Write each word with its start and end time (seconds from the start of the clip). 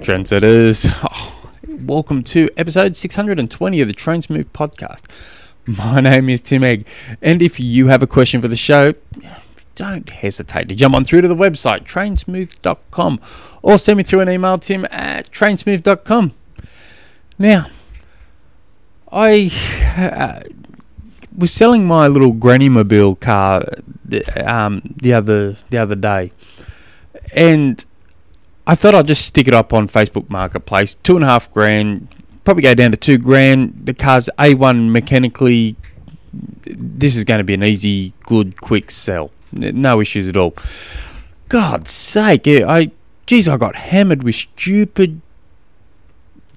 Trendsetters. 0.00 0.88
Oh, 1.02 1.50
welcome 1.68 2.22
to 2.24 2.48
episode 2.56 2.96
620 2.96 3.80
of 3.82 3.86
the 3.86 3.92
Train 3.92 4.22
Smooth 4.22 4.50
podcast. 4.54 5.02
My 5.66 6.00
name 6.00 6.30
is 6.30 6.40
Tim 6.40 6.64
Egg, 6.64 6.86
and 7.20 7.42
if 7.42 7.60
you 7.60 7.88
have 7.88 8.02
a 8.02 8.06
question 8.06 8.40
for 8.40 8.48
the 8.48 8.56
show, 8.56 8.94
don't 9.74 10.08
hesitate 10.08 10.70
to 10.70 10.74
jump 10.74 10.94
on 10.94 11.04
through 11.04 11.20
to 11.20 11.28
the 11.28 11.36
website, 11.36 11.80
trainsmooth.com, 11.80 13.20
or 13.60 13.78
send 13.78 13.98
me 13.98 14.02
through 14.02 14.20
an 14.20 14.30
email, 14.30 14.56
tim 14.56 14.86
at 14.90 15.30
trainsmooth.com. 15.30 16.32
Now, 17.38 17.66
I 19.12 19.50
uh, 19.96 20.48
was 21.36 21.52
selling 21.52 21.84
my 21.84 22.08
little 22.08 22.32
granny 22.32 22.70
mobile 22.70 23.16
car 23.16 23.64
um, 24.44 24.94
the 24.96 25.12
other 25.12 25.56
the 25.68 25.76
other 25.76 25.94
day, 25.94 26.32
and 27.34 27.84
I 28.66 28.74
thought 28.74 28.94
I'd 28.94 29.06
just 29.06 29.24
stick 29.24 29.48
it 29.48 29.54
up 29.54 29.72
on 29.72 29.88
Facebook 29.88 30.28
Marketplace. 30.30 30.94
Two 30.96 31.16
and 31.16 31.24
a 31.24 31.28
half 31.28 31.52
grand, 31.52 32.08
probably 32.44 32.62
go 32.62 32.74
down 32.74 32.90
to 32.90 32.96
two 32.96 33.18
grand. 33.18 33.82
The 33.84 33.94
car's 33.94 34.30
A1 34.38 34.90
mechanically. 34.90 35.76
This 36.64 37.16
is 37.16 37.24
going 37.24 37.38
to 37.38 37.44
be 37.44 37.54
an 37.54 37.64
easy, 37.64 38.12
good, 38.26 38.60
quick 38.60 38.90
sell. 38.90 39.30
No 39.52 40.00
issues 40.00 40.28
at 40.28 40.36
all. 40.36 40.54
God's 41.48 41.90
sake, 41.90 42.46
I, 42.46 42.92
geez, 43.26 43.48
I 43.48 43.56
got 43.56 43.74
hammered 43.74 44.22
with 44.22 44.36
stupid 44.36 45.20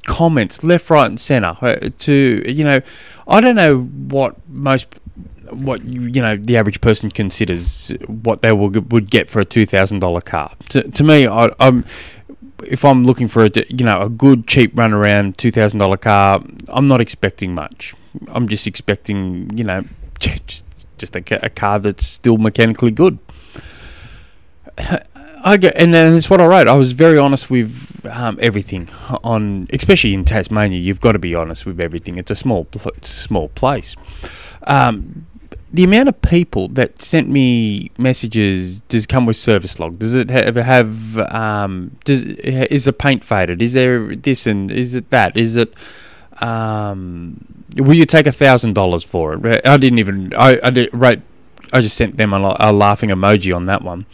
comments 0.05 0.63
left, 0.63 0.89
right, 0.89 1.07
and 1.07 1.19
centre. 1.19 1.57
Uh, 1.61 1.89
to 1.99 2.43
you 2.45 2.63
know, 2.63 2.81
I 3.27 3.41
don't 3.41 3.55
know 3.55 3.79
what 3.81 4.35
most 4.47 4.87
what 5.51 5.83
you 5.83 6.21
know 6.21 6.37
the 6.37 6.57
average 6.57 6.81
person 6.81 7.09
considers 7.09 7.89
what 8.07 8.41
they 8.41 8.51
will, 8.51 8.69
would 8.69 9.09
get 9.09 9.29
for 9.29 9.39
a 9.39 9.45
two 9.45 9.65
thousand 9.65 9.99
dollar 9.99 10.21
car. 10.21 10.53
To, 10.69 10.89
to 10.89 11.03
me, 11.03 11.27
I, 11.27 11.49
am 11.59 11.85
if 12.65 12.85
I'm 12.85 13.03
looking 13.03 13.27
for 13.27 13.45
a 13.45 13.51
you 13.69 13.85
know 13.85 14.01
a 14.01 14.09
good 14.09 14.47
cheap 14.47 14.71
run 14.75 14.93
around 14.93 15.37
two 15.37 15.51
thousand 15.51 15.79
dollar 15.79 15.97
car, 15.97 16.43
I'm 16.67 16.87
not 16.87 17.01
expecting 17.01 17.53
much. 17.53 17.93
I'm 18.27 18.47
just 18.47 18.67
expecting 18.67 19.49
you 19.57 19.63
know 19.63 19.83
just 20.19 20.65
just 20.97 21.15
a, 21.15 21.45
a 21.45 21.49
car 21.49 21.79
that's 21.79 22.05
still 22.05 22.37
mechanically 22.37 22.91
good. 22.91 23.19
I 25.45 25.57
get, 25.57 25.75
and 25.75 25.93
that's 25.93 26.29
what 26.29 26.39
I 26.39 26.45
wrote. 26.45 26.69
I 26.69 26.75
was 26.75 26.93
very 26.93 27.17
honest 27.17 27.49
with 27.49 28.05
um, 28.05 28.39
everything 28.41 28.89
on, 29.25 29.67
especially 29.73 30.13
in 30.13 30.23
Tasmania. 30.23 30.79
You've 30.79 31.01
got 31.01 31.11
to 31.11 31.19
be 31.19 31.35
honest 31.35 31.65
with 31.65 31.81
everything. 31.81 32.17
It's 32.17 32.31
a 32.31 32.35
small, 32.35 32.65
it's 32.71 33.11
a 33.11 33.21
small 33.21 33.49
place. 33.49 33.97
Um, 34.65 35.25
the 35.73 35.83
amount 35.83 36.07
of 36.07 36.21
people 36.21 36.67
that 36.69 37.01
sent 37.01 37.27
me 37.27 37.89
messages 37.97 38.81
does 38.81 39.07
come 39.07 39.25
with 39.25 39.35
service 39.35 39.79
log? 39.79 39.97
Does 39.97 40.13
it 40.13 40.29
have, 40.29 40.55
have 40.55 41.17
um, 41.17 41.97
does 42.05 42.23
is 42.25 42.85
the 42.85 42.93
paint 42.93 43.23
faded? 43.23 43.61
Is 43.61 43.73
there 43.73 44.15
this 44.15 44.45
and 44.45 44.71
is 44.71 44.93
it 44.93 45.09
that? 45.09 45.35
Is 45.35 45.55
it 45.55 45.73
um, 46.39 47.43
will 47.75 47.95
you 47.95 48.05
take 48.05 48.27
a 48.27 48.31
thousand 48.31 48.73
dollars 48.73 49.03
for 49.03 49.33
it? 49.33 49.65
I 49.65 49.77
didn't 49.77 49.97
even 49.97 50.31
I 50.35 50.59
I 50.63 50.69
did, 50.69 50.89
right. 50.93 51.21
I 51.71 51.81
just 51.81 51.97
sent 51.97 52.17
them 52.17 52.33
a, 52.33 52.55
a 52.59 52.71
laughing 52.71 53.09
emoji 53.09 53.55
on 53.55 53.65
that 53.65 53.81
one. 53.81 54.05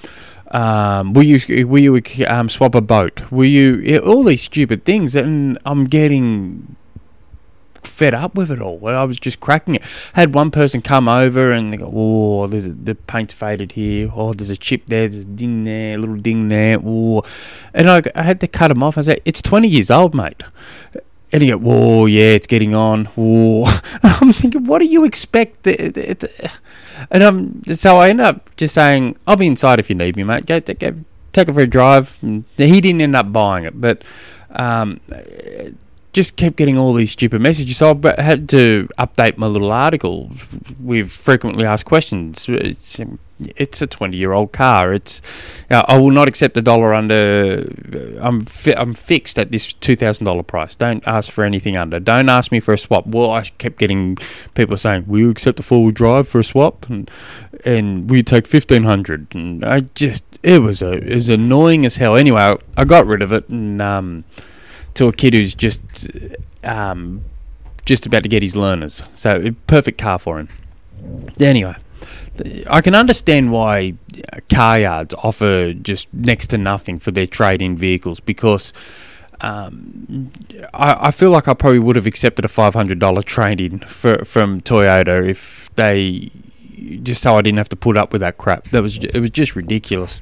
Um, 0.51 1.11
will 1.11 1.23
you 1.23 1.67
will 1.67 1.81
you 1.81 2.01
um, 2.25 2.47
swap 2.47 2.73
a 2.73 2.81
boat? 2.81 3.29
Will 3.31 3.45
you 3.45 3.99
all 3.99 4.23
these 4.23 4.43
stupid 4.43 4.85
things? 4.85 5.13
And 5.13 5.59
I'm 5.65 5.85
getting 5.85 6.77
fed 7.83 8.13
up 8.13 8.35
with 8.35 8.51
it 8.51 8.61
all. 8.61 8.85
I 8.87 9.03
was 9.03 9.19
just 9.19 9.39
cracking 9.39 9.75
it. 9.75 9.83
Had 10.13 10.33
one 10.33 10.51
person 10.51 10.81
come 10.81 11.07
over 11.07 11.51
and 11.51 11.73
they 11.73 11.77
go, 11.77 11.91
"Oh, 11.93 12.47
there's 12.47 12.67
a, 12.67 12.73
the 12.73 12.95
paint's 12.95 13.33
faded 13.33 13.73
here. 13.73 14.11
Oh, 14.13 14.33
there's 14.33 14.49
a 14.49 14.57
chip 14.57 14.83
there. 14.87 15.07
There's 15.07 15.23
a 15.23 15.27
ding 15.27 15.63
there, 15.63 15.95
a 15.95 15.97
little 15.97 16.17
ding 16.17 16.49
there." 16.49 16.79
Oh, 16.83 17.23
and 17.73 17.89
I, 17.89 18.03
I 18.15 18.23
had 18.23 18.39
to 18.41 18.47
cut 18.47 18.71
him 18.71 18.83
off. 18.83 18.97
I 18.97 19.01
said, 19.01 19.21
"It's 19.25 19.41
20 19.41 19.67
years 19.67 19.91
old, 19.91 20.13
mate." 20.13 20.43
And 21.31 21.41
he 21.41 21.49
go, 21.49 21.57
"Whoa, 21.57 22.05
yeah, 22.05 22.31
it's 22.31 22.47
getting 22.47 22.73
on." 22.73 23.05
Whoa. 23.05 23.65
I'm 24.03 24.33
thinking, 24.33 24.65
what 24.65 24.79
do 24.79 24.85
you 24.85 25.05
expect? 25.05 25.67
And 25.67 27.23
I'm 27.23 27.63
so 27.75 27.97
I 27.97 28.09
end 28.09 28.21
up 28.21 28.55
just 28.55 28.73
saying, 28.73 29.17
"I'll 29.27 29.35
be 29.35 29.47
inside 29.47 29.79
if 29.79 29.89
you 29.89 29.95
need 29.95 30.15
me, 30.15 30.23
mate. 30.23 30.45
Go, 30.45 30.59
take, 30.59 30.79
go, 30.79 30.95
take 31.33 31.47
it 31.47 31.53
for 31.53 31.61
a 31.61 31.67
drive." 31.67 32.17
And 32.21 32.45
he 32.57 32.81
didn't 32.81 33.01
end 33.01 33.15
up 33.15 33.31
buying 33.31 33.65
it, 33.65 33.79
but 33.79 34.03
um, 34.51 34.99
just 36.11 36.35
kept 36.37 36.55
getting 36.55 36.77
all 36.77 36.93
these 36.93 37.11
stupid 37.11 37.41
messages. 37.41 37.77
So 37.77 37.99
I 38.03 38.21
had 38.21 38.49
to 38.49 38.89
update 38.97 39.37
my 39.37 39.47
little 39.47 39.71
article 39.71 40.31
with 40.79 41.11
frequently 41.11 41.65
asked 41.65 41.85
questions. 41.85 42.45
It's, 42.49 42.99
it's 43.55 43.81
a 43.81 43.87
20 43.87 44.17
year 44.17 44.33
old 44.33 44.51
car. 44.51 44.93
It's 44.93 45.21
uh, 45.69 45.83
I 45.87 45.97
will 45.97 46.11
not 46.11 46.27
accept 46.27 46.57
a 46.57 46.61
dollar 46.61 46.93
under. 46.93 47.67
I'm 48.19 48.43
fi- 48.45 48.75
I'm 48.75 48.93
fixed 48.93 49.37
at 49.37 49.51
this 49.51 49.73
two 49.73 49.95
thousand 49.95 50.25
dollar 50.25 50.43
price. 50.43 50.75
Don't 50.75 51.03
ask 51.07 51.31
for 51.31 51.43
anything 51.43 51.77
under. 51.77 51.99
Don't 51.99 52.27
ask 52.27 52.51
me 52.51 52.59
for 52.59 52.73
a 52.73 52.77
swap. 52.77 53.07
Well, 53.07 53.31
I 53.31 53.43
kept 53.43 53.77
getting 53.77 54.17
people 54.55 54.75
saying, 54.77 55.05
"Will 55.07 55.19
you 55.19 55.29
accept 55.29 55.59
a 55.59 55.63
four 55.63 55.83
wheel 55.83 55.91
drive 55.91 56.27
for 56.27 56.39
a 56.39 56.43
swap?" 56.43 56.89
and 56.89 57.09
and 57.63 58.09
we 58.09 58.23
take 58.23 58.45
fifteen 58.47 58.83
hundred. 58.83 59.27
And 59.33 59.63
I 59.63 59.81
just 59.81 60.23
it 60.43 60.61
was 60.61 60.81
a 60.81 60.93
it 60.93 61.13
was 61.13 61.29
annoying 61.29 61.85
as 61.85 61.95
hell. 61.97 62.15
Anyway, 62.17 62.57
I 62.75 62.83
got 62.83 63.05
rid 63.05 63.21
of 63.21 63.31
it 63.31 63.47
and 63.47 63.81
um 63.81 64.25
to 64.95 65.07
a 65.07 65.13
kid 65.13 65.33
who's 65.33 65.55
just 65.55 66.09
um, 66.63 67.23
just 67.85 68.05
about 68.05 68.23
to 68.23 68.29
get 68.29 68.43
his 68.43 68.55
learners. 68.55 69.03
So 69.15 69.51
perfect 69.67 69.97
car 69.97 70.19
for 70.19 70.39
him. 70.39 70.49
Anyway, 71.39 71.75
I 72.69 72.81
can 72.81 72.95
understand 72.95 73.51
why 73.51 73.95
car 74.49 74.79
yards 74.79 75.13
offer 75.23 75.73
just 75.73 76.13
next 76.13 76.47
to 76.47 76.57
nothing 76.57 76.99
for 76.99 77.11
their 77.11 77.27
trade-in 77.27 77.77
vehicles 77.77 78.19
because 78.19 78.73
um, 79.41 80.31
I, 80.73 81.07
I, 81.07 81.11
feel 81.11 81.31
like 81.31 81.47
I 81.47 81.53
probably 81.53 81.79
would 81.79 81.95
have 81.95 82.05
accepted 82.05 82.43
a 82.43 82.49
five 82.49 82.73
hundred 82.73 82.99
dollar 82.99 83.21
trade-in 83.21 83.79
for, 83.79 84.25
from 84.25 84.59
Toyota 84.59 85.27
if 85.27 85.69
they 85.75 86.29
just 87.03 87.21
so 87.21 87.37
I 87.37 87.41
didn't 87.41 87.57
have 87.57 87.69
to 87.69 87.75
put 87.75 87.97
up 87.97 88.13
with 88.13 88.21
that 88.21 88.37
crap. 88.37 88.69
That 88.69 88.81
was 88.81 88.97
it 88.97 89.19
was 89.19 89.29
just 89.29 89.55
ridiculous. 89.55 90.21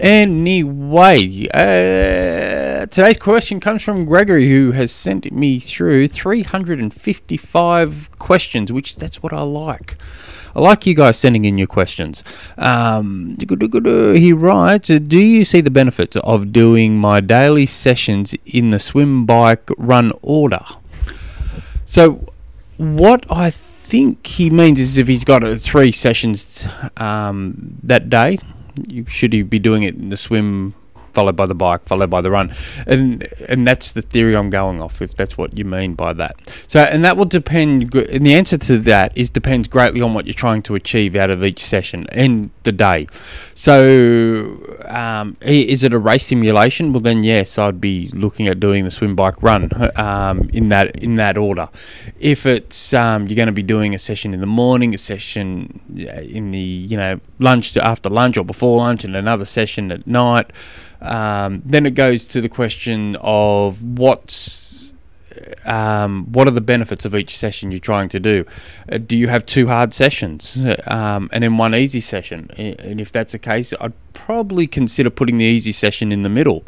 Anyway, 0.00 1.48
uh, 1.52 2.86
today's 2.86 3.18
question 3.18 3.60
comes 3.60 3.82
from 3.82 4.04
Gregory, 4.04 4.48
who 4.48 4.72
has 4.72 4.92
sent 4.92 5.30
me 5.32 5.58
through 5.58 6.08
355 6.08 8.18
questions, 8.18 8.72
which 8.72 8.96
that's 8.96 9.22
what 9.22 9.32
I 9.32 9.42
like. 9.42 9.96
I 10.56 10.60
like 10.60 10.86
you 10.86 10.94
guys 10.94 11.18
sending 11.18 11.44
in 11.44 11.58
your 11.58 11.66
questions. 11.66 12.22
Um, 12.56 13.34
he 13.38 14.32
writes, 14.32 14.88
"Do 14.88 15.18
you 15.18 15.44
see 15.44 15.60
the 15.60 15.70
benefits 15.70 16.16
of 16.16 16.52
doing 16.52 16.96
my 16.96 17.20
daily 17.20 17.66
sessions 17.66 18.34
in 18.46 18.70
the 18.70 18.78
swim, 18.78 19.26
bike, 19.26 19.68
run 19.76 20.12
order?" 20.22 20.64
So, 21.86 22.32
what 22.76 23.24
I 23.30 23.50
think 23.84 24.26
he 24.26 24.50
means 24.50 24.80
is 24.80 24.98
if 24.98 25.06
he's 25.06 25.24
got 25.24 25.44
three 25.60 25.92
sessions 25.92 26.66
um, 26.96 27.76
that 27.82 28.08
day, 28.08 28.38
should 29.06 29.32
he 29.32 29.42
be 29.42 29.58
doing 29.58 29.82
it 29.82 29.94
in 29.94 30.08
the 30.08 30.16
swim 30.16 30.74
followed 31.14 31.36
by 31.36 31.46
the 31.46 31.54
bike, 31.54 31.84
followed 31.86 32.10
by 32.10 32.20
the 32.20 32.30
run, 32.30 32.52
and 32.86 33.26
and 33.48 33.66
that's 33.66 33.92
the 33.92 34.02
theory 34.02 34.36
I'm 34.36 34.50
going 34.50 34.82
off. 34.82 35.00
If 35.00 35.14
that's 35.14 35.38
what 35.38 35.56
you 35.56 35.64
mean 35.64 35.94
by 35.94 36.12
that, 36.14 36.36
so 36.68 36.80
and 36.80 37.04
that 37.04 37.16
will 37.16 37.24
depend. 37.24 37.94
And 37.94 38.26
the 38.26 38.34
answer 38.34 38.58
to 38.58 38.78
that 38.78 39.16
is 39.16 39.30
depends 39.30 39.68
greatly 39.68 40.00
on 40.00 40.14
what 40.14 40.26
you're 40.26 40.34
trying 40.34 40.62
to 40.62 40.74
achieve 40.74 41.16
out 41.16 41.30
of 41.30 41.44
each 41.44 41.64
session 41.64 42.06
and 42.10 42.50
the 42.64 42.72
day. 42.72 43.06
So, 43.54 44.58
um, 44.86 45.36
is 45.40 45.82
it 45.82 45.92
a 45.92 45.98
race 45.98 46.26
simulation? 46.26 46.92
Well, 46.92 47.00
then 47.00 47.24
yes, 47.24 47.58
I'd 47.58 47.80
be 47.80 48.08
looking 48.12 48.48
at 48.48 48.60
doing 48.60 48.84
the 48.84 48.90
swim, 48.90 49.14
bike, 49.14 49.42
run 49.42 49.70
um, 49.96 50.50
in 50.52 50.68
that 50.68 51.02
in 51.02 51.16
that 51.16 51.38
order. 51.38 51.68
If 52.18 52.46
it's 52.46 52.92
um, 52.94 53.26
you're 53.26 53.36
going 53.36 53.46
to 53.46 53.52
be 53.52 53.62
doing 53.62 53.94
a 53.94 53.98
session 53.98 54.34
in 54.34 54.40
the 54.40 54.46
morning, 54.46 54.94
a 54.94 54.98
session 54.98 55.80
in 55.96 56.50
the 56.50 56.58
you 56.58 56.96
know 56.96 57.20
lunch 57.38 57.72
to 57.72 57.86
after 57.86 58.10
lunch 58.10 58.36
or 58.36 58.44
before 58.44 58.78
lunch, 58.78 59.04
and 59.04 59.16
another 59.16 59.44
session 59.44 59.92
at 59.92 60.06
night. 60.06 60.50
Um, 61.04 61.62
then 61.64 61.86
it 61.86 61.94
goes 61.94 62.24
to 62.26 62.40
the 62.40 62.48
question 62.48 63.16
of 63.20 63.82
what's 63.82 64.94
um, 65.64 66.26
what 66.32 66.46
are 66.48 66.52
the 66.52 66.60
benefits 66.60 67.04
of 67.04 67.14
each 67.14 67.36
session 67.36 67.70
you're 67.72 67.80
trying 67.80 68.08
to 68.10 68.20
do? 68.20 68.44
Uh, 68.90 68.98
do 68.98 69.16
you 69.16 69.28
have 69.28 69.44
two 69.44 69.66
hard 69.66 69.92
sessions 69.92 70.58
um, 70.86 71.28
and 71.32 71.42
then 71.42 71.56
one 71.56 71.74
easy 71.74 72.00
session? 72.00 72.50
And 72.56 73.00
if 73.00 73.12
that's 73.12 73.32
the 73.32 73.38
case, 73.38 73.72
I'd 73.80 73.92
probably 74.12 74.66
consider 74.66 75.10
putting 75.10 75.38
the 75.38 75.44
easy 75.44 75.72
session 75.72 76.12
in 76.12 76.22
the 76.22 76.28
middle. 76.28 76.64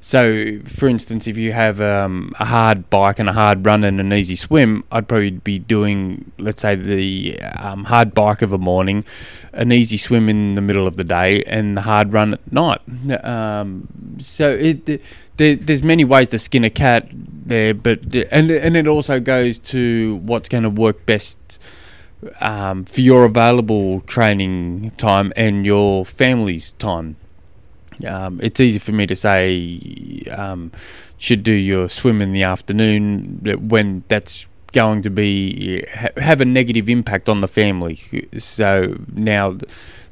So, 0.00 0.60
for 0.64 0.88
instance, 0.88 1.26
if 1.26 1.36
you 1.36 1.52
have 1.52 1.80
um, 1.80 2.32
a 2.38 2.44
hard 2.44 2.88
bike 2.88 3.18
and 3.18 3.28
a 3.28 3.32
hard 3.32 3.66
run 3.66 3.82
and 3.82 4.00
an 4.00 4.12
easy 4.12 4.36
swim, 4.36 4.84
I'd 4.92 5.08
probably 5.08 5.30
be 5.30 5.58
doing, 5.58 6.30
let's 6.38 6.62
say, 6.62 6.76
the 6.76 7.40
um, 7.58 7.84
hard 7.84 8.14
bike 8.14 8.42
of 8.42 8.52
a 8.52 8.58
morning, 8.58 9.04
an 9.52 9.72
easy 9.72 9.96
swim 9.96 10.28
in 10.28 10.54
the 10.54 10.60
middle 10.60 10.86
of 10.86 10.96
the 10.96 11.04
day, 11.04 11.42
and 11.44 11.76
the 11.76 11.82
hard 11.82 12.12
run 12.12 12.34
at 12.34 12.52
night. 12.52 12.80
Um, 13.24 13.88
so, 14.18 14.50
it, 14.50 15.02
there, 15.36 15.56
there's 15.56 15.82
many 15.82 16.04
ways 16.04 16.28
to 16.28 16.38
skin 16.38 16.64
a 16.64 16.70
cat 16.70 17.08
there, 17.10 17.74
but 17.74 18.14
and 18.30 18.50
and 18.50 18.76
it 18.76 18.86
also 18.86 19.18
goes 19.18 19.58
to 19.58 20.16
what's 20.16 20.48
going 20.48 20.64
to 20.64 20.70
work 20.70 21.06
best. 21.06 21.60
Um, 22.40 22.84
for 22.84 23.00
your 23.00 23.24
available 23.24 24.00
training 24.00 24.90
time 24.96 25.32
and 25.36 25.64
your 25.64 26.04
family's 26.04 26.72
time 26.72 27.14
Um, 28.06 28.40
it's 28.42 28.60
easy 28.60 28.78
for 28.78 28.92
me 28.92 29.06
to 29.06 29.16
say 29.16 30.22
um, 30.30 30.72
should 31.18 31.42
do 31.42 31.52
your 31.52 31.88
swim 31.88 32.22
in 32.22 32.32
the 32.32 32.44
afternoon 32.44 33.40
when 33.68 34.04
that's 34.08 34.46
going 34.72 35.02
to 35.02 35.10
be 35.10 35.84
ha- 35.92 36.08
have 36.16 36.40
a 36.40 36.44
negative 36.44 36.88
impact 36.88 37.28
on 37.28 37.40
the 37.40 37.48
family. 37.48 38.28
So 38.38 38.98
now 39.12 39.58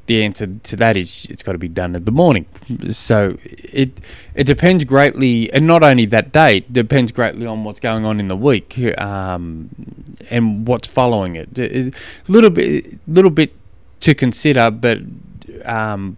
the 0.07 0.25
answer 0.25 0.47
to 0.47 0.77
that 0.77 0.97
is 0.97 1.27
it's 1.27 1.43
got 1.43 1.53
to 1.53 1.59
be 1.59 1.69
done 1.69 1.95
in 1.95 2.05
the 2.05 2.13
morning. 2.13 2.47
So 2.91 3.39
it 3.45 4.01
it 4.35 4.45
depends 4.45 4.85
greatly, 4.85 5.53
and 5.53 5.67
not 5.67 5.83
only 5.83 6.07
that 6.07 6.35
it 6.35 6.73
depends 6.73 7.13
greatly 7.13 7.47
on 7.47 7.65
what's 7.65 7.81
going 7.81 8.05
on 8.05 8.21
in 8.21 8.29
the 8.29 8.37
week 8.37 8.79
um, 8.99 9.69
and 10.31 10.67
what's 10.67 10.89
following 10.89 11.37
it. 11.37 11.59
A 11.59 11.93
little 12.29 12.51
bit, 12.51 12.99
little 13.09 13.31
bit 13.31 13.53
to 14.01 14.15
consider, 14.15 14.71
but. 14.71 14.99
Um, 15.65 16.17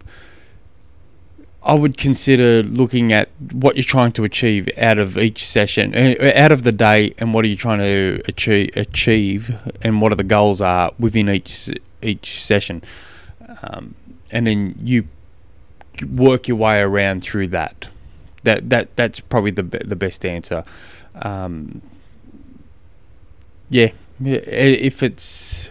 I 1.69 1.75
would 1.75 1.97
consider 1.97 2.63
looking 2.63 3.13
at 3.13 3.29
what 3.51 3.75
you're 3.75 3.83
trying 3.83 4.11
to 4.13 4.23
achieve 4.23 4.67
out 4.75 4.97
of 4.97 5.19
each 5.19 5.45
session, 5.45 5.93
uh, 5.93 6.31
out 6.33 6.51
of 6.51 6.63
the 6.63 6.71
day, 6.71 7.13
and 7.19 7.31
what 7.31 7.45
are 7.45 7.47
you 7.47 7.55
trying 7.55 7.77
to 7.77 8.23
achieve, 8.27 8.71
achieve 8.75 9.55
and 9.83 10.01
what 10.01 10.11
are 10.11 10.15
the 10.15 10.23
goals 10.23 10.61
are 10.61 10.91
within 10.97 11.29
each 11.29 11.69
each 12.01 12.43
session, 12.43 12.81
um, 13.61 13.93
and 14.31 14.47
then 14.47 14.79
you 14.83 15.07
work 16.11 16.47
your 16.47 16.57
way 16.57 16.79
around 16.79 17.21
through 17.21 17.49
that. 17.49 17.89
That 18.45 18.71
that 18.71 18.95
that's 18.95 19.19
probably 19.19 19.51
the 19.51 19.61
the 19.61 19.95
best 19.95 20.25
answer. 20.25 20.63
Um, 21.21 21.83
yeah, 23.69 23.91
if 24.25 25.03
it's 25.03 25.69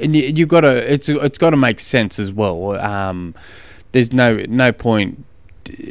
and 0.00 0.14
you, 0.14 0.22
you 0.24 0.46
got 0.46 0.60
to 0.60 0.92
it's 0.92 1.08
it's 1.08 1.38
got 1.38 1.50
to 1.50 1.56
make 1.56 1.80
sense 1.80 2.18
as 2.18 2.32
well. 2.32 2.72
Um, 2.72 3.34
there's 3.92 4.12
no 4.12 4.36
no 4.48 4.72
point, 4.72 5.24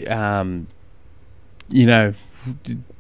um, 0.08 0.68
you 1.70 1.86
know, 1.86 2.14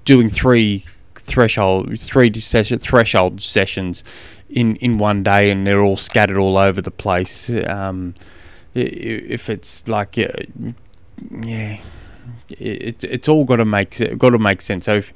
doing 0.06 0.30
three 0.30 0.86
threshold 1.16 2.00
three 2.00 2.32
session 2.34 2.80
threshold 2.80 3.42
sessions 3.42 4.04
in 4.50 4.76
in 4.78 4.98
one 4.98 5.24
day 5.24 5.50
and 5.50 5.66
they're 5.66 5.82
all 5.82 5.98
scattered 5.98 6.38
all 6.38 6.58
over 6.58 6.82
the 6.82 6.92
place. 6.92 7.50
Um, 7.68 8.16
if 8.74 9.50
it's 9.50 9.88
like 9.88 10.18
yeah, 10.18 10.32
yeah 11.42 11.78
it, 12.50 13.04
it's 13.04 13.28
all 13.28 13.44
got 13.46 13.58
to 13.58 13.66
make 13.66 14.18
got 14.18 14.30
to 14.32 14.40
make 14.40 14.62
sense. 14.62 14.86
So 14.86 14.96
if, 14.96 15.14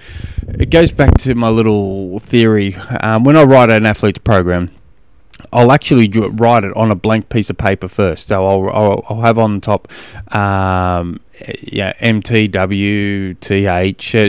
it 0.59 0.69
goes 0.69 0.91
back 0.91 1.17
to 1.19 1.35
my 1.35 1.49
little 1.49 2.19
theory. 2.19 2.75
Um, 3.01 3.23
when 3.23 3.37
I 3.37 3.43
write 3.43 3.69
an 3.69 3.85
athlete's 3.85 4.19
program, 4.19 4.71
I'll 5.51 5.71
actually 5.71 6.09
write 6.09 6.63
it 6.63 6.75
on 6.75 6.91
a 6.91 6.95
blank 6.95 7.29
piece 7.29 7.49
of 7.49 7.57
paper 7.57 7.87
first. 7.87 8.27
So 8.27 8.45
I'll, 8.45 8.69
I'll, 8.69 9.05
I'll 9.09 9.21
have 9.21 9.39
on 9.39 9.61
top, 9.61 9.87
um, 10.35 11.19
yeah, 11.61 11.93
MTWTH. 11.93 12.33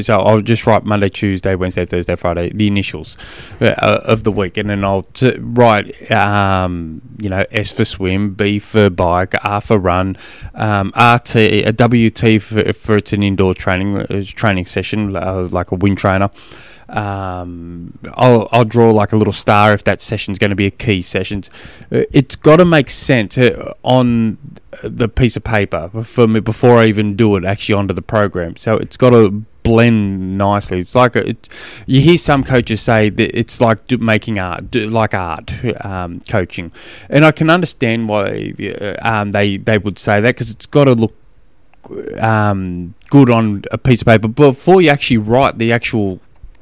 So 0.04 0.20
I'll 0.20 0.40
just 0.40 0.66
write 0.66 0.84
Monday, 0.84 1.08
Tuesday, 1.08 1.54
Wednesday, 1.54 1.84
Thursday, 1.84 2.16
Friday, 2.16 2.50
the 2.50 2.66
initials 2.66 3.16
uh, 3.60 4.00
of 4.04 4.24
the 4.24 4.32
week, 4.32 4.56
and 4.56 4.70
then 4.70 4.84
I'll 4.84 5.02
t- 5.02 5.36
write, 5.38 6.10
um, 6.10 7.02
you 7.18 7.28
know, 7.28 7.44
S 7.50 7.72
for 7.72 7.84
swim, 7.84 8.34
B 8.34 8.58
for 8.58 8.88
bike, 8.90 9.34
R 9.44 9.60
for 9.60 9.78
run, 9.78 10.16
um, 10.54 10.92
RT, 10.96 11.36
a 11.36 11.72
WT 11.72 12.40
for, 12.42 12.72
for 12.72 12.96
it's 12.96 13.12
an 13.12 13.22
indoor 13.22 13.54
training 13.54 13.98
uh, 13.98 14.22
training 14.24 14.64
session, 14.66 15.16
uh, 15.16 15.48
like 15.50 15.70
a 15.72 15.74
wind 15.74 15.98
trainer. 15.98 16.30
Um, 16.90 17.98
I'll, 18.14 18.48
I'll 18.52 18.64
draw 18.64 18.90
like 18.90 19.12
a 19.12 19.16
little 19.16 19.32
star 19.32 19.72
if 19.72 19.84
that 19.84 20.00
session's 20.00 20.38
going 20.38 20.50
to 20.50 20.56
be 20.56 20.66
a 20.66 20.70
key 20.70 21.02
session. 21.02 21.44
Uh, 21.92 22.02
it's 22.12 22.36
got 22.36 22.56
to 22.56 22.64
make 22.64 22.90
sense 22.90 23.38
uh, 23.38 23.74
on 23.82 24.38
the 24.82 25.08
piece 25.08 25.36
of 25.36 25.44
paper 25.44 25.88
for 26.04 26.26
me 26.26 26.40
before 26.40 26.78
I 26.78 26.86
even 26.86 27.16
do 27.16 27.36
it 27.36 27.44
actually 27.44 27.74
onto 27.74 27.94
the 27.94 28.02
program. 28.02 28.56
So 28.56 28.76
it's 28.76 28.96
got 28.96 29.10
to 29.10 29.44
blend 29.62 30.38
nicely. 30.38 30.78
It's 30.78 30.94
like 30.94 31.16
a, 31.16 31.28
it, 31.28 31.48
you 31.86 32.00
hear 32.00 32.18
some 32.18 32.44
coaches 32.44 32.80
say 32.80 33.10
that 33.10 33.38
it's 33.38 33.60
like 33.60 33.86
do, 33.86 33.98
making 33.98 34.38
art, 34.38 34.70
do, 34.70 34.88
like 34.88 35.14
art 35.14 35.52
um, 35.84 36.20
coaching, 36.28 36.72
and 37.08 37.24
I 37.24 37.32
can 37.32 37.50
understand 37.50 38.08
why 38.08 38.54
uh, 38.60 38.96
um, 39.02 39.30
they 39.32 39.56
they 39.56 39.78
would 39.78 39.98
say 39.98 40.20
that 40.20 40.34
because 40.34 40.50
it's 40.50 40.66
got 40.66 40.84
to 40.84 40.94
look 40.94 41.14
um, 42.18 42.94
good 43.10 43.30
on 43.30 43.64
a 43.70 43.78
piece 43.78 44.00
of 44.00 44.06
paper 44.06 44.28
before 44.28 44.80
you 44.80 44.90
actually 44.90 45.18
write 45.18 45.58
the 45.58 45.72
actual 45.72 46.20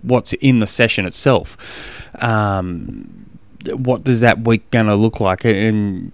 what's 0.08 0.32
in 0.34 0.60
the 0.60 0.66
session 0.66 1.06
itself. 1.06 2.08
Um, 2.22 3.26
what 3.72 4.04
does 4.04 4.20
that 4.20 4.46
week 4.46 4.70
going 4.70 4.86
to 4.86 4.94
look 4.94 5.20
like? 5.20 5.44
And 5.44 6.12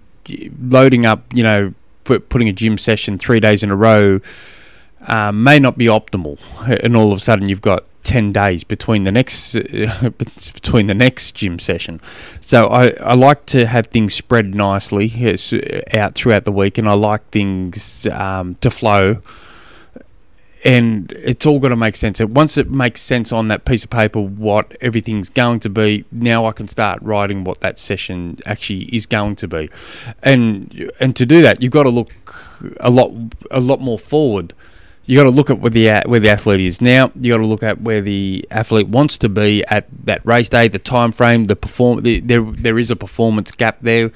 loading 0.59 1.05
up, 1.05 1.23
you 1.33 1.43
know, 1.43 1.73
putting 2.03 2.47
a 2.47 2.53
gym 2.53 2.77
session 2.77 3.17
three 3.17 3.39
days 3.39 3.63
in 3.63 3.71
a 3.71 3.75
row 3.75 4.19
uh, 5.07 5.31
may 5.31 5.59
not 5.59 5.77
be 5.77 5.85
optimal. 5.85 6.39
And 6.83 6.95
all 6.95 7.11
of 7.11 7.17
a 7.17 7.21
sudden, 7.21 7.49
you've 7.49 7.61
got 7.61 7.85
10 8.03 8.31
days 8.31 8.63
between 8.63 9.03
the 9.03 9.11
next 9.11 9.53
between 10.17 10.85
the 10.85 10.93
next 10.93 11.33
gym 11.33 11.57
session 11.57 11.99
so 12.39 12.67
I, 12.67 12.89
I 13.01 13.15
like 13.15 13.47
to 13.47 13.65
have 13.65 13.87
things 13.87 14.13
spread 14.13 14.53
nicely 14.53 15.09
out 15.91 16.13
throughout 16.13 16.45
the 16.45 16.51
week 16.51 16.77
and 16.77 16.87
I 16.87 16.93
like 16.93 17.27
things 17.31 18.05
um, 18.11 18.55
to 18.61 18.69
flow 18.69 19.23
and 20.65 21.11
it's 21.11 21.45
all 21.45 21.59
got 21.59 21.69
to 21.69 21.75
make 21.75 21.95
sense. 21.95 22.19
Once 22.19 22.57
it 22.57 22.71
makes 22.71 22.99
sense 22.99 23.31
on 23.31 23.49
that 23.49 23.65
piece 23.65 23.83
of 23.83 23.91
paper 23.91 24.19
what 24.19 24.75
everything's 24.81 25.29
going 25.29 25.59
to 25.59 25.69
be, 25.69 26.05
now 26.11 26.47
I 26.47 26.51
can 26.53 26.67
start 26.67 26.99
writing 27.03 27.43
what 27.43 27.61
that 27.61 27.77
session 27.77 28.39
actually 28.47 28.85
is 28.85 29.05
going 29.05 29.35
to 29.37 29.47
be, 29.47 29.69
and 30.23 30.91
and 30.99 31.15
to 31.15 31.25
do 31.25 31.43
that, 31.43 31.61
you've 31.61 31.71
got 31.71 31.83
to 31.83 31.89
look 31.89 32.11
a 32.79 32.89
lot 32.89 33.11
a 33.51 33.59
lot 33.59 33.79
more 33.79 33.99
forward. 33.99 34.53
You 35.05 35.15
got 35.19 35.25
to 35.25 35.29
look 35.29 35.51
at 35.51 35.59
where 35.59 35.69
the 35.69 36.01
where 36.07 36.19
the 36.19 36.31
athlete 36.31 36.61
is 36.61 36.81
now. 36.81 37.11
You 37.13 37.33
got 37.33 37.37
to 37.37 37.45
look 37.45 37.61
at 37.61 37.81
where 37.81 38.01
the 38.01 38.43
athlete 38.49 38.87
wants 38.87 39.19
to 39.19 39.29
be 39.29 39.63
at 39.65 39.85
that 40.05 40.25
race 40.25 40.49
day, 40.49 40.67
the 40.67 40.79
time 40.79 41.11
frame, 41.11 41.43
the 41.43 41.55
perform. 41.55 42.01
The, 42.01 42.21
there 42.21 42.41
there 42.41 42.79
is 42.79 42.89
a 42.89 42.95
performance 42.95 43.51
gap 43.51 43.81
there 43.81 44.11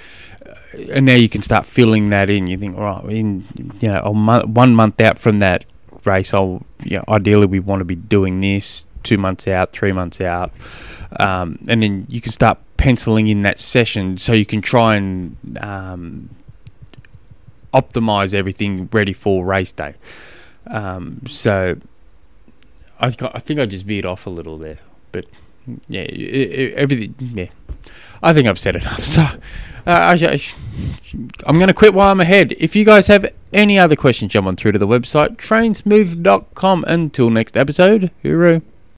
and 0.91 1.05
now 1.05 1.15
you 1.15 1.27
can 1.27 1.41
start 1.41 1.65
filling 1.65 2.09
that 2.09 2.29
in. 2.29 2.47
You 2.47 2.57
think, 2.57 2.75
all 2.77 2.83
right, 2.83 3.05
in 3.05 3.45
you 3.81 3.89
know, 3.89 4.13
month, 4.13 4.45
one 4.45 4.73
month 4.73 4.99
out 5.01 5.19
from 5.19 5.39
that 5.39 5.65
race, 6.05 6.33
I'll 6.33 6.63
you 6.83 6.97
know, 6.97 7.03
ideally 7.07 7.45
we 7.45 7.59
want 7.59 7.79
to 7.81 7.85
be 7.85 7.95
doing 7.95 8.41
this 8.41 8.87
two 9.03 9.17
months 9.17 9.47
out, 9.47 9.71
three 9.71 9.91
months 9.91 10.21
out, 10.21 10.51
um, 11.19 11.59
and 11.67 11.81
then 11.83 12.07
you 12.09 12.21
can 12.21 12.31
start 12.31 12.57
penciling 12.77 13.27
in 13.27 13.41
that 13.41 13.59
session 13.59 14.17
so 14.17 14.33
you 14.33 14.45
can 14.45 14.61
try 14.61 14.95
and 14.95 15.37
um, 15.59 16.29
optimize 17.73 18.33
everything 18.33 18.89
ready 18.91 19.13
for 19.13 19.45
race 19.45 19.71
day. 19.71 19.95
Um, 20.67 21.21
so 21.27 21.77
I, 22.99 23.07
I 23.07 23.39
think 23.39 23.59
I 23.59 23.65
just 23.65 23.85
veered 23.85 24.05
off 24.05 24.25
a 24.25 24.29
little 24.29 24.57
there, 24.57 24.79
but 25.11 25.25
yeah, 25.87 26.01
it, 26.01 26.19
it, 26.19 26.73
everything. 26.75 27.15
Yeah, 27.19 27.47
I 28.21 28.33
think 28.33 28.47
I've 28.47 28.59
said 28.59 28.75
enough. 28.75 29.03
So 29.03 29.21
uh, 29.87 30.15
I, 30.21 30.39
am 31.47 31.55
going 31.55 31.67
to 31.67 31.73
quit 31.73 31.93
while 31.93 32.11
I'm 32.11 32.19
ahead. 32.19 32.53
If 32.59 32.75
you 32.75 32.85
guys 32.85 33.07
have 33.07 33.31
any 33.53 33.79
other 33.79 33.95
questions, 33.95 34.31
jump 34.31 34.47
on 34.47 34.55
through 34.55 34.73
to 34.73 34.79
the 34.79 34.87
website 34.87 35.37
trainsmooth.com. 35.37 36.85
Until 36.87 37.29
next 37.29 37.57
episode, 37.57 38.11
hooroo. 38.23 38.61